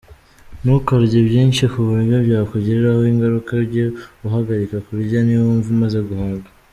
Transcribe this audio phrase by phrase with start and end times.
[0.61, 3.85] Ntukarye byinshi ku buryo byakugiraho ingaruka, ujye
[4.27, 6.49] uhagarika kurya niwumva umaze guhaga.